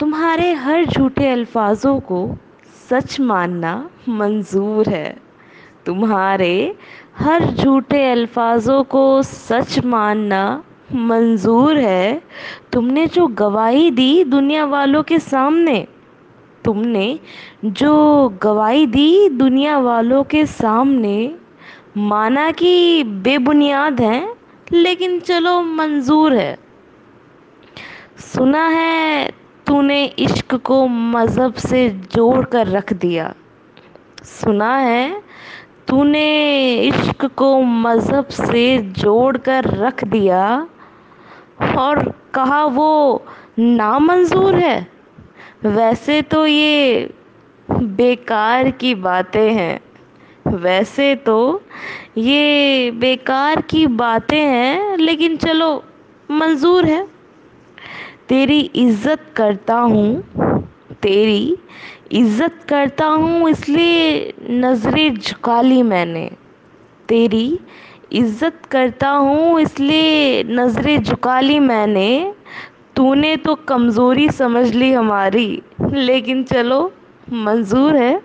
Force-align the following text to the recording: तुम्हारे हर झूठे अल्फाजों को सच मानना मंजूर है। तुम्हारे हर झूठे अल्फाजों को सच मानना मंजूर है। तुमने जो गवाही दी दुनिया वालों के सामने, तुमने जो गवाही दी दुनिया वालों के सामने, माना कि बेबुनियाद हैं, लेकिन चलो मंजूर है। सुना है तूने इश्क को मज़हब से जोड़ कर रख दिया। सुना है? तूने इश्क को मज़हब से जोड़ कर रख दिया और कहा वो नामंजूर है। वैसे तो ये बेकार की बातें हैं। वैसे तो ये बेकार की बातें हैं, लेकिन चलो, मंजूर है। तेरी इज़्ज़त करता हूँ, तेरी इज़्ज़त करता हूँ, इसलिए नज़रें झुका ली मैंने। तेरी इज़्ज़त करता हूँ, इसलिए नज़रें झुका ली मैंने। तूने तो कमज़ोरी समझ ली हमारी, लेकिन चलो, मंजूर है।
तुम्हारे 0.00 0.52
हर 0.52 0.84
झूठे 0.84 1.28
अल्फाजों 1.28 2.00
को 2.00 2.36
सच 2.90 3.20
मानना 3.20 3.90
मंजूर 4.08 4.88
है। 4.88 5.16
तुम्हारे 5.86 6.76
हर 7.18 7.44
झूठे 7.44 8.10
अल्फाजों 8.10 8.84
को 8.84 9.22
सच 9.22 9.84
मानना 9.84 10.64
मंजूर 10.94 11.78
है। 11.78 12.22
तुमने 12.72 13.06
जो 13.06 13.26
गवाही 13.26 13.90
दी 13.90 14.24
दुनिया 14.24 14.64
वालों 14.64 15.02
के 15.02 15.18
सामने, 15.18 15.86
तुमने 16.64 17.18
जो 17.64 18.28
गवाही 18.42 18.86
दी 18.86 19.28
दुनिया 19.28 19.78
वालों 19.78 20.24
के 20.24 20.46
सामने, 20.46 21.34
माना 21.96 22.50
कि 22.50 23.04
बेबुनियाद 23.04 24.00
हैं, 24.00 24.34
लेकिन 24.72 25.20
चलो 25.20 25.62
मंजूर 25.62 26.34
है। 26.34 26.58
सुना 28.18 28.68
है 28.68 29.39
तूने 29.70 30.04
इश्क 30.04 30.54
को 30.54 30.86
मज़हब 30.86 31.54
से 31.54 31.88
जोड़ 31.88 32.44
कर 32.44 32.66
रख 32.66 32.92
दिया। 32.92 33.34
सुना 34.22 34.76
है? 34.76 35.22
तूने 35.88 36.74
इश्क 36.74 37.26
को 37.26 37.62
मज़हब 37.62 38.28
से 38.28 38.78
जोड़ 38.78 39.36
कर 39.36 39.64
रख 39.64 40.04
दिया 40.04 40.68
और 41.78 42.14
कहा 42.34 42.64
वो 42.64 43.24
नामंजूर 43.58 44.54
है। 44.54 44.86
वैसे 45.64 46.22
तो 46.22 46.46
ये 46.46 47.10
बेकार 47.70 48.70
की 48.70 48.94
बातें 48.94 49.54
हैं। 49.54 49.80
वैसे 50.46 51.14
तो 51.14 51.62
ये 52.18 52.90
बेकार 52.90 53.60
की 53.60 53.86
बातें 53.86 54.44
हैं, 54.44 54.96
लेकिन 54.96 55.36
चलो, 55.36 55.84
मंजूर 56.30 56.84
है। 56.84 57.19
तेरी 58.30 58.60
इज़्ज़त 58.60 59.20
करता 59.36 59.74
हूँ, 59.74 60.22
तेरी 61.02 61.56
इज़्ज़त 62.12 62.58
करता 62.68 63.06
हूँ, 63.06 63.48
इसलिए 63.50 64.34
नज़रें 64.50 65.14
झुका 65.14 65.60
ली 65.60 65.82
मैंने। 65.82 66.30
तेरी 67.08 67.58
इज़्ज़त 68.12 68.60
करता 68.70 69.08
हूँ, 69.08 69.60
इसलिए 69.60 70.42
नज़रें 70.44 71.02
झुका 71.02 71.40
ली 71.40 71.58
मैंने। 71.58 72.34
तूने 72.96 73.36
तो 73.36 73.54
कमज़ोरी 73.54 74.28
समझ 74.30 74.66
ली 74.74 74.92
हमारी, 74.92 75.62
लेकिन 75.82 76.42
चलो, 76.44 76.92
मंजूर 77.32 77.96
है। 77.96 78.20